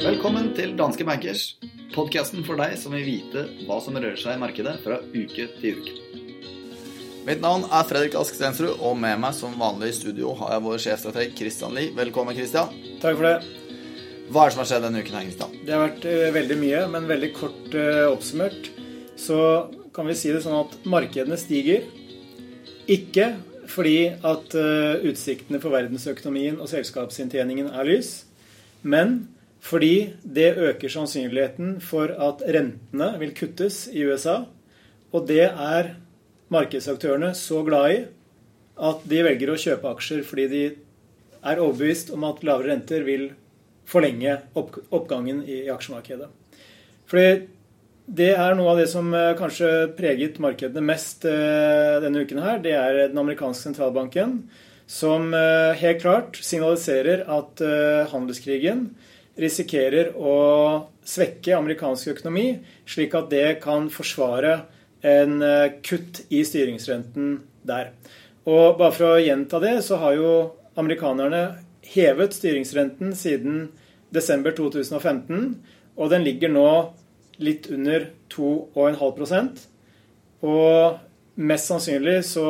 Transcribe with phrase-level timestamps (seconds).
[0.00, 1.58] Velkommen til Danske Bankers,
[1.92, 5.82] podkasten for deg som vil vite hva som rører seg i markedet fra uke til
[5.82, 5.92] uke.
[7.28, 10.64] Mitt navn er Fredrik Ask Stensrud, og med meg som vanlig i studio har jeg
[10.64, 11.92] vår sjefstrateg Christian Lie.
[11.92, 12.72] Velkommen, Christian.
[13.04, 13.36] Takk for det.
[14.32, 15.18] Hva er det som har skjedd denne uken?
[15.18, 15.60] her, Christian?
[15.60, 18.72] Det har vært uh, veldig mye, men veldig kort uh, oppsummert.
[19.20, 19.36] Så
[19.92, 21.84] kan vi si det sånn at markedene stiger.
[22.90, 23.34] Ikke
[23.70, 28.24] fordi at eh, utsiktene for verdensøkonomien og selskapsinntjeningen er lys,
[28.82, 29.28] men
[29.60, 34.40] fordi det øker sannsynligheten for at rentene vil kuttes i USA.
[35.12, 35.94] Og det er
[36.50, 38.00] markedsaktørene så glad i
[38.80, 40.62] at de velger å kjøpe aksjer fordi de
[41.40, 43.28] er overbevist om at lavere renter vil
[43.90, 46.28] forlenge opp, oppgangen i aksjemarkedet.
[47.10, 47.30] Fordi
[48.10, 52.58] det er noe av det som eh, kanskje preget markedene mest eh, denne uken her.
[52.62, 54.40] Det er den amerikanske sentralbanken,
[54.90, 57.62] som eh, helt klart signaliserer at
[58.10, 58.88] handelskrigen
[59.40, 60.34] risikerer å
[61.06, 64.64] svekke amerikansk økonomi, slik at det kan forsvare
[65.06, 65.38] en
[65.86, 67.94] kutt i styringsrenten der.
[68.44, 70.32] Og bare for å gjenta det, så har jo
[70.80, 71.62] amerikanerne
[71.94, 73.70] hevet styringsrenten siden
[74.12, 75.54] desember 2015,
[75.96, 76.68] og den ligger nå
[77.40, 79.48] litt under 2,5
[80.46, 80.98] Og
[81.40, 82.46] mest sannsynlig så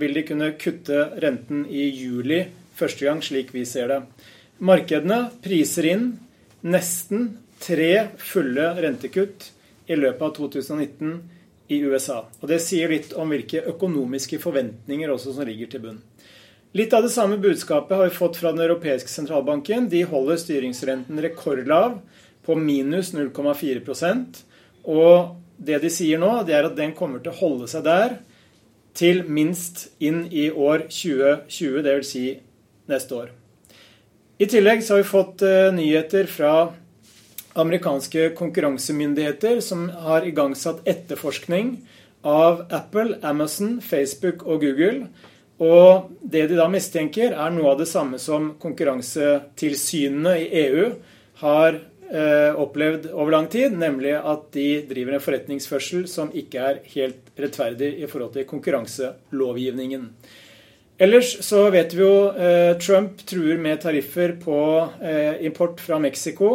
[0.00, 2.44] vil de kunne kutte renten i juli
[2.76, 4.00] første gang, slik vi ser det.
[4.62, 6.06] Markedene priser inn
[6.62, 7.32] nesten
[7.62, 9.50] tre fulle rentekutt
[9.90, 11.16] i løpet av 2019
[11.72, 12.22] i USA.
[12.40, 16.00] Og Det sier litt om hvilke økonomiske forventninger også som ligger til bunn.
[16.72, 19.90] Litt av det samme budskapet har vi fått fra Den europeiske sentralbanken.
[19.92, 21.98] De holder styringsrenten rekordlav
[22.46, 24.42] på minus 0,4%
[24.90, 28.18] Og det de sier nå, det er at den kommer til å holde seg der
[28.98, 32.10] til minst inn i år 2020, dvs.
[32.10, 32.24] Si
[32.90, 33.30] neste år.
[34.42, 36.52] I tillegg så har vi fått uh, nyheter fra
[37.54, 41.76] amerikanske konkurransemyndigheter som har igangsatt etterforskning
[42.26, 45.06] av Apple, Amazon, Facebook og Google.
[45.62, 50.88] Og det de da mistenker, er noe av det samme som konkurransetilsynene i EU
[51.42, 56.80] har eh, opplevd over lang tid, nemlig at de driver en forretningsførsel som ikke er
[56.92, 60.10] helt rettferdig i forhold til konkurranselovgivningen.
[61.02, 64.58] Ellers så vet vi jo eh, Trump truer med tariffer på
[65.02, 66.50] eh, import fra Mexico.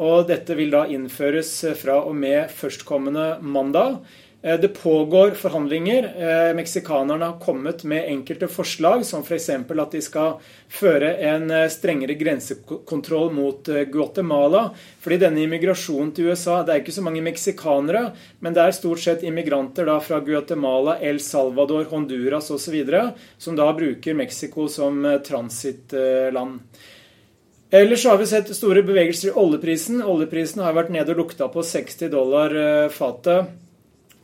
[0.00, 3.98] Og dette vil da innføres eh, fra og med førstkommende mandag.
[4.42, 6.04] Eh, det pågår forhandlinger.
[6.04, 9.48] Eh, meksikanerne har kommet med enkelte forslag, som f.eks.
[9.50, 14.70] at de skal føre en strengere grensekontroll mot Guatemala.
[15.00, 19.00] Fordi denne immigrasjonen til USA Det er ikke så mange meksikanere, men det er stort
[19.00, 22.80] sett immigranter fra Guatemala, El Salvador, Honduras osv.
[23.38, 26.60] som da bruker Mexico som transittland.
[27.72, 30.00] Ellers har vi sett store bevegelser i oljeprisen.
[30.02, 33.52] Oljeprisen har vært nede og lukta på 60 dollar eh, fatet.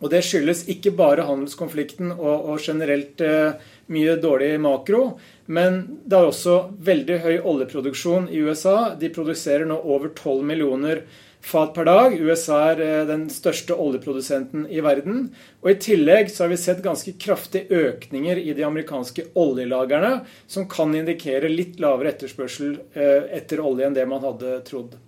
[0.03, 3.57] Og det skyldes ikke bare handelskonflikten og, og generelt eh,
[3.93, 8.93] mye dårlig makro, men det er også veldig høy oljeproduksjon i USA.
[9.01, 11.07] De produserer nå over 12 millioner
[11.47, 12.17] fat per dag.
[12.21, 15.31] USA er eh, den største oljeprodusenten i verden.
[15.63, 20.69] Og I tillegg så har vi sett ganske kraftige økninger i de amerikanske oljelagrene, som
[20.69, 24.99] kan indikere litt lavere etterspørsel eh, etter olje enn det man hadde trodd.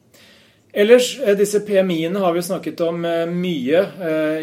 [0.72, 3.00] Ellers, eh, disse PMI-ene har vi snakket om
[3.32, 3.80] mye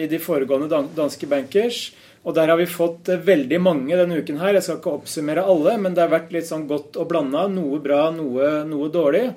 [0.01, 1.87] i de foregående danske bankers.
[2.25, 4.55] Og der har vi fått veldig mange denne uken her.
[4.57, 7.43] Jeg skal ikke oppsummere alle, men det har vært litt sånn godt og blanda.
[7.53, 9.27] Noe bra, noe, noe dårlig.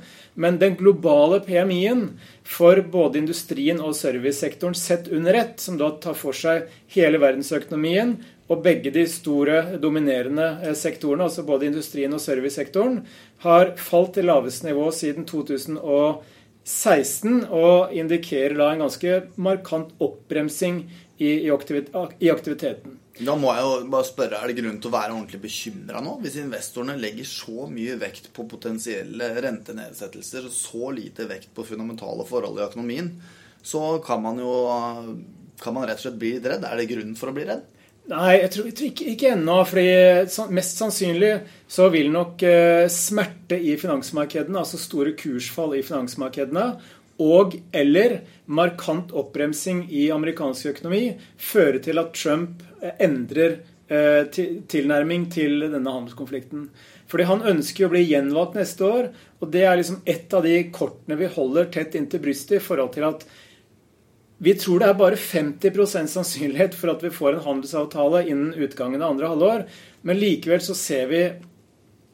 [0.41, 2.07] Men den globale PMI-en
[2.49, 8.17] for både industrien og servicesektoren sett under ett, som da tar for seg hele verdensøkonomien
[8.49, 13.03] og begge de store dominerende eh, sektorene, altså både industrien og servicesektoren,
[13.45, 15.29] har falt til laveste nivå siden
[16.69, 20.83] 2016 og indikerer da en ganske markant oppbremsing
[21.17, 22.99] i, i, aktiviteten.
[23.19, 26.19] Da må jeg jo bare spørre, Er det grunn til å være ordentlig bekymra nå?
[26.23, 32.29] Hvis investorene legger så mye vekt på potensielle rentenedsettelser og så lite vekt på fundamentale
[32.29, 33.11] forhold i økonomien,
[33.65, 34.53] så kan man jo
[35.59, 36.63] kan man rett og slett bli redd.
[36.63, 37.65] Er det grunn for å bli redd?
[38.09, 39.57] Nei, jeg tror, jeg tror ikke, ikke ennå.
[39.69, 41.33] fordi Mest sannsynlig
[41.69, 46.69] så vil nok eh, smerte i finansmarkedene, altså store kursfall i finansmarkedene,
[47.21, 51.03] og eller markant oppbremsing i amerikansk økonomi
[51.37, 53.59] føre til at Trump eh, endrer
[53.93, 56.71] eh, tilnærming til denne handelskonflikten.
[57.09, 59.11] Fordi han ønsker å bli gjenvalgt neste år,
[59.41, 62.95] og det er liksom et av de kortene vi holder tett inntil brystet i forhold
[62.97, 63.29] til at
[64.39, 69.03] Vi tror det er bare 50% sannsynlighet for at vi får en handelsavtale innen utgangen
[69.03, 69.65] av andre halvår.
[70.07, 71.23] Men likevel så ser vi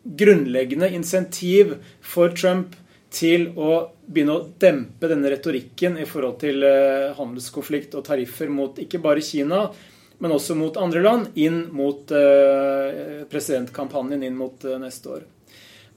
[0.05, 2.77] grunnleggende insentiv for Trump
[3.15, 3.75] til å
[4.07, 9.23] begynne å dempe denne retorikken i forhold til eh, handelskonflikt og tariffer mot ikke bare
[9.25, 9.69] Kina,
[10.19, 15.25] men også mot andre land, inn mot eh, presidentkampanjen inn mot eh, neste år.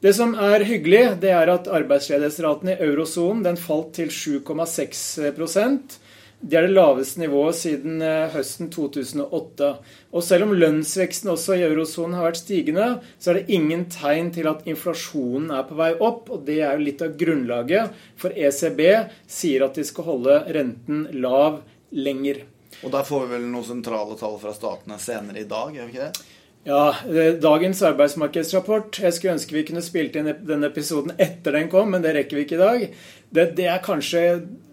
[0.03, 5.23] Det som er hyggelig, det er at arbeidsledighetsraten i eurosonen falt til 7,6
[6.39, 9.69] det er det laveste nivået siden eh, høsten 2008.
[10.13, 14.29] Og selv om lønnsveksten også i eurosonen har vært stigende, så er det ingen tegn
[14.35, 16.29] til at inflasjonen er på vei opp.
[16.29, 18.83] Og det er jo litt av grunnlaget for ECB
[19.25, 21.63] sier at de skal holde renten lav
[21.97, 22.45] lenger.
[22.85, 25.95] Og der får vi vel noen sentrale tall fra statene senere i dag, gjør vi
[25.95, 26.27] ikke det?
[26.67, 26.91] Ja,
[27.39, 32.03] Dagens arbeidsmarkedsrapport Jeg skulle ønske vi kunne spilt inn denne episoden etter den kom, men
[32.03, 32.87] det rekker vi ikke i dag.
[33.31, 34.23] Det, det er kanskje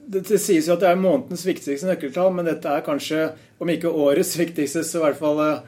[0.06, 3.30] det, det, sies jo at det er månedens viktigste nøkkeltall, men dette er kanskje,
[3.62, 5.60] om ikke årets viktigste, så i hvert fall eh,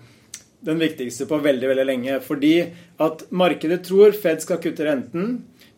[0.67, 2.21] den viktigste på veldig veldig lenge.
[2.25, 2.55] Fordi
[3.03, 5.37] at markedet tror Fed skal kutte renten.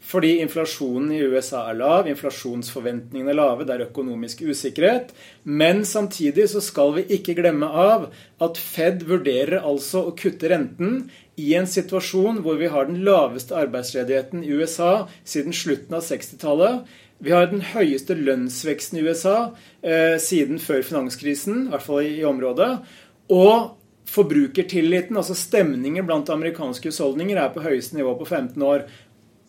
[0.09, 5.11] Fordi inflasjonen i USA er lav, inflasjonsforventningene er lave, det er økonomisk usikkerhet.
[5.45, 8.07] Men samtidig så skal vi ikke glemme av
[8.45, 13.59] at Fed vurderer altså å kutte renten i en situasjon hvor vi har den laveste
[13.59, 16.89] arbeidsledigheten i USA siden slutten av 60-tallet.
[17.19, 19.51] Vi har den høyeste lønnsveksten i USA
[19.83, 22.71] eh, siden før finanskrisen, i hvert fall i, i området.
[23.35, 23.75] Og
[24.09, 28.87] forbrukertilliten, altså stemningen blant amerikanske husholdninger, er på høyeste nivå på 15 år.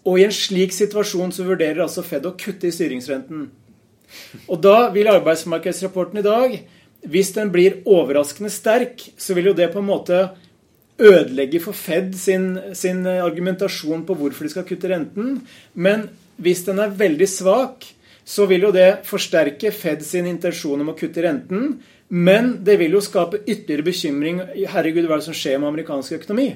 [0.09, 3.47] Og i en slik situasjon så vurderer altså Fed å kutte i styringsrenten.
[4.49, 6.55] Og da vil arbeidsmarkedsrapporten i dag,
[7.09, 10.23] hvis den blir overraskende sterk, så vil jo det på en måte
[10.99, 15.37] ødelegge for Fed sin, sin argumentasjon på hvorfor de skal kutte renten.
[15.73, 16.09] Men
[16.39, 17.85] hvis den er veldig svak,
[18.29, 21.79] så vil jo det forsterke Fed sin intensjon om å kutte renten.
[22.09, 24.41] Men det vil jo skape ytterligere bekymring.
[24.69, 26.51] Herregud, hva er det som skjer med amerikansk økonomi?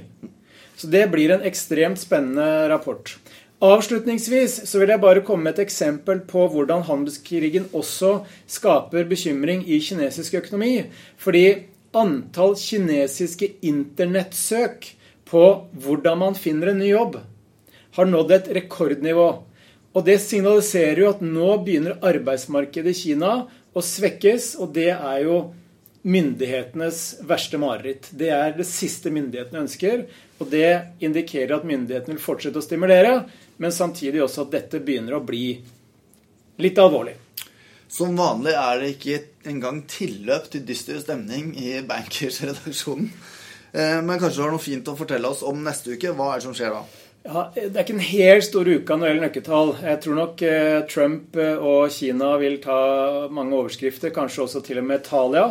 [0.77, 3.13] Så det blir en ekstremt spennende rapport.
[3.63, 9.61] Avslutningsvis så vil jeg bare komme med et eksempel på hvordan handelskrigen også skaper bekymring
[9.69, 10.89] i kinesisk økonomi.
[11.21, 11.45] Fordi
[11.95, 14.89] antall kinesiske internettsøk
[15.29, 15.45] på
[15.85, 17.21] hvordan man finner en ny jobb,
[17.95, 19.29] har nådd et rekordnivå.
[19.93, 23.33] Og det signaliserer jo at nå begynner arbeidsmarkedet i Kina
[23.73, 25.37] å svekkes, og det er jo
[26.03, 28.09] myndighetenes verste mareritt.
[28.11, 30.07] Det er det siste myndighetene ønsker,
[30.41, 33.21] og det indikerer at myndighetene vil fortsette å stimulere,
[33.61, 35.45] men samtidig også at dette begynner å bli
[36.63, 37.15] litt alvorlig.
[37.93, 39.19] Som vanlig er det ikke
[39.51, 43.11] engang tilløp til dyster stemning i Bankers-redaksjonen.
[43.73, 46.13] Eh, men kanskje du har noe fint å fortelle oss om neste uke.
[46.17, 46.81] Hva er det som skjer da?
[47.23, 49.69] Ja, Det er ikke en helt stor uke når det gjelder nøkkeltall.
[49.87, 52.79] Jeg tror nok eh, Trump eh, og Kina vil ta
[53.31, 55.45] mange overskrifter, kanskje også til og med Italia,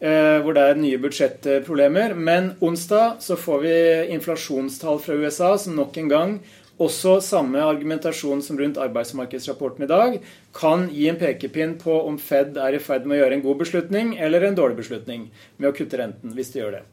[0.00, 2.16] eh, hvor det er nye budsjettproblemer.
[2.16, 3.76] Men onsdag så får vi
[4.16, 6.34] inflasjonstall fra USA som nok en gang,
[6.80, 10.18] også samme argumentasjon som rundt arbeidsmarkedsrapporten i dag,
[10.56, 13.60] kan gi en pekepinn på om Fed er i ferd med å gjøre en god
[13.60, 15.28] beslutning eller en dårlig beslutning
[15.58, 16.86] med å kutte renten, hvis de gjør det.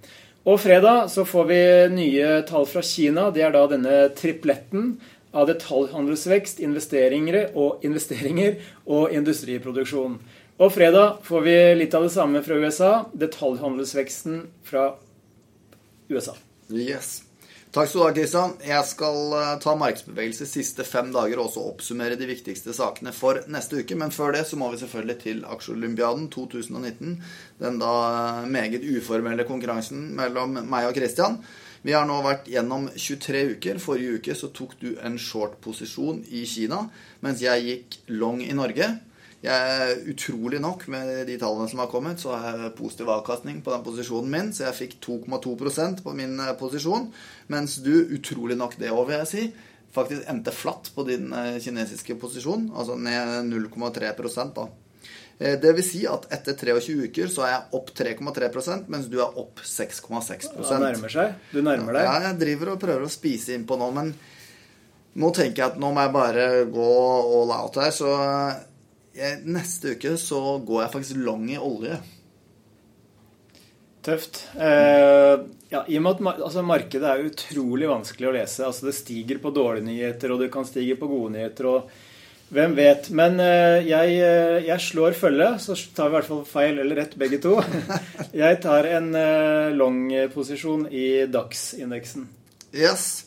[0.47, 1.61] Og fredag så får vi
[1.91, 3.27] nye tall fra Kina.
[3.35, 4.93] Det er da denne tripletten
[5.35, 8.55] av detaljhandelsvekst, investeringer og, investeringer
[8.87, 10.15] og industriproduksjon.
[10.57, 12.91] Og fredag får vi litt av det samme fra USA.
[13.11, 14.93] Detaljhandelsveksten fra
[16.07, 16.39] USA.
[16.71, 17.26] Yes.
[17.77, 18.53] Takk skal du ha, Kristian.
[18.65, 23.37] Jeg skal eh, ta markedsbevegelse siste fem dager og også oppsummere de viktigste sakene for
[23.53, 23.93] neste uke.
[24.01, 27.11] Men før det så må vi selvfølgelig til Aksjeolympiaden 2019.
[27.61, 31.37] Den da eh, meget uformelle konkurransen mellom meg og Kristian.
[31.85, 33.77] Vi har nå vært gjennom 23 uker.
[33.83, 36.87] Forrige uke så tok du en short posisjon i Kina,
[37.21, 38.89] mens jeg gikk long i Norge.
[39.43, 43.73] Jeg, utrolig nok, med de tallene som har kommet, så har jeg positiv avkastning på
[43.73, 44.49] den posisjonen min.
[44.55, 47.11] Så jeg fikk 2,2% på min eh, posisjon.
[47.53, 49.45] Mens du, utrolig nok det òg, vil jeg si,
[49.93, 52.71] faktisk endte flatt på din eh, kinesiske posisjon.
[52.73, 54.11] Altså ned 0,3
[54.57, 54.65] da.
[55.37, 59.19] Eh, det vil si at etter 23 uker så er jeg opp 3,3% mens du
[59.21, 61.37] er opp 6,6% Det nærmer seg.
[61.53, 62.07] Du nærmer deg.
[62.09, 64.15] Ja, jeg driver og prøver å spise innpå nå, men
[65.17, 66.89] nå tenker jeg at nå må jeg bare gå
[67.37, 67.93] all out her.
[67.93, 68.09] Så
[69.17, 71.97] jeg, neste uke så går jeg faktisk lang i olje.
[74.07, 74.45] Tøft.
[74.55, 75.35] Eh,
[75.73, 78.67] ja, i og med at altså, Markedet er utrolig vanskelig å lese.
[78.67, 81.67] Altså, det stiger på dårlige nyheter, og det kan stige på gode nyheter.
[81.67, 81.91] og
[82.55, 83.09] Hvem vet.
[83.11, 87.01] Men eh, jeg, eh, jeg, slår følge, så tar vi i hvert fall feil eller
[87.03, 87.57] rett begge to.
[88.43, 92.29] Jeg tar en eh, long posisjon i DAX-indeksen.
[92.71, 93.26] Yes.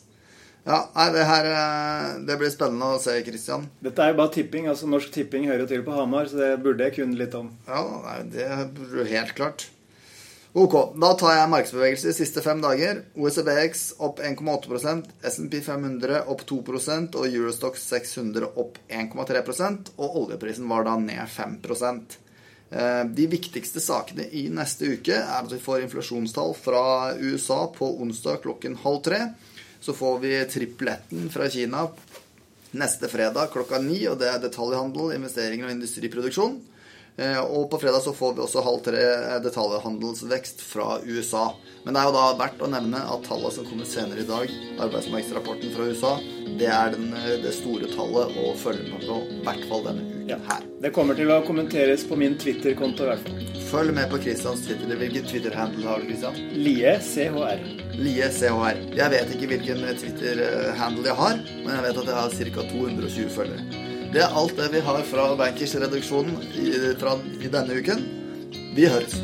[0.67, 3.67] Ja, nei, det her eh, Det blir spennende å se, Kristian.
[3.81, 4.69] Dette er jo bare tipping.
[4.69, 7.49] altså Norsk Tipping hører til på Hamar, så det burde jeg kunne litt om.
[7.69, 9.69] Ja, nei, det burde du helt klart.
[10.51, 13.05] Ok, da tar jeg markedsbevegelse de siste fem dager.
[13.15, 20.89] OECBX opp 1,8% SMP 500 opp 2% og Eurostox 600 opp 1,3% Og oljeprisen var
[20.89, 21.61] da ned 5
[22.71, 26.83] Eh, De viktigste sakene i neste uke er at vi får inflasjonstall fra
[27.19, 29.21] USA på onsdag klokken halv tre.
[29.81, 31.87] Så får vi tripletten fra Kina
[32.71, 36.61] neste fredag klokka ni, og det er detaljhandel, investeringer og industriproduksjon.
[37.17, 39.03] Eh, Og på fredag så får vi også halv tre
[39.45, 41.51] detaljhandelsvekst fra USA.
[41.85, 44.55] Men det er jo da verdt å nevne at tallet som kommer senere i dag,
[44.87, 46.15] arbeidsmarkedsrapporten fra USA,
[46.61, 47.11] det er den,
[47.43, 50.37] det store tallet å følge med på, i hvert fall denne Ja.
[50.47, 50.63] her.
[50.83, 53.41] Det kommer til å kommenteres på min Twitter-konto i hvert fall.
[53.71, 54.95] Følg med på Christians Twitter.
[55.01, 56.39] Hvilken Twitter-handle har du, Christian?
[56.55, 57.65] Lie CHR.
[57.99, 58.81] Lie CHR.
[58.95, 62.67] Jeg vet ikke hvilken Twitter-handle jeg har, men jeg vet at jeg har ca.
[62.73, 63.87] 220 følgere.
[64.15, 66.71] Det er alt det vi har fra Bankers-reduksjonen i,
[67.47, 68.07] i denne uken.
[68.75, 69.19] Vi høres.